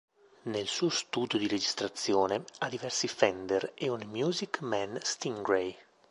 Nel 0.45 0.65
suo 0.65 0.89
studio 0.89 1.37
di 1.37 1.45
registrazione 1.47 2.43
ha 2.57 2.69
diversi 2.69 3.07
Fender 3.07 3.73
e 3.75 3.87
un 3.87 4.01
Music 4.07 4.61
Man 4.61 4.97
Stingray. 4.99 5.77